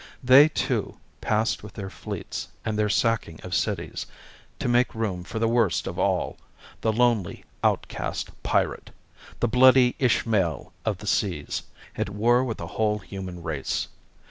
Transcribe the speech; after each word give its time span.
They, 0.23 0.47
too, 0.49 0.97
passed 1.21 1.61
with 1.61 1.73
their 1.73 1.91
fleets 1.91 2.47
and 2.65 2.75
their 2.75 2.89
sacking 2.89 3.39
of 3.43 3.53
cities, 3.53 4.07
to 4.57 4.67
make 4.67 4.95
room 4.95 5.23
for 5.23 5.37
the 5.37 5.47
worst 5.47 5.85
of 5.85 5.99
all, 5.99 6.37
the 6.81 6.91
lonely 6.91 7.45
outcast 7.63 8.31
pirate, 8.41 8.89
the 9.41 9.47
bloody 9.47 9.95
Ishmael 9.99 10.73
of 10.85 10.97
the 10.97 11.05
seas, 11.05 11.61
at 11.95 12.09
war 12.09 12.43
with 12.43 12.57
the 12.57 12.65
whole 12.65 12.97
human 12.97 13.43
race. 13.43 13.89